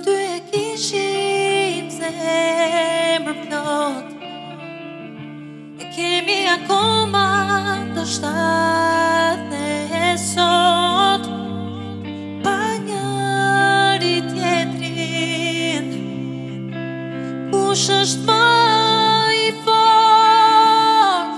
[0.00, 4.04] dy e kishim zemër plot
[5.80, 7.24] E kemi akoma
[7.94, 9.62] të shtatë
[10.04, 11.24] e sot
[12.44, 15.88] Pa njëri tjetrin
[17.52, 18.48] Kush është më
[19.36, 19.38] i
[19.68, 21.36] fort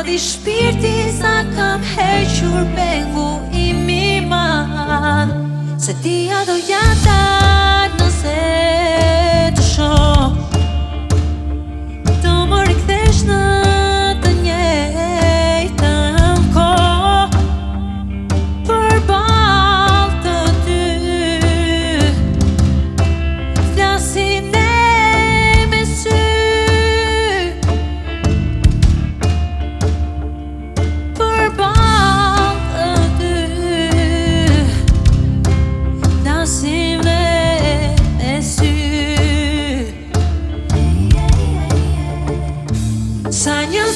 [0.06, 3.28] Lodhi shpirti sa kam hequr me ngu
[3.66, 5.28] imi man
[5.82, 6.54] Se ti a do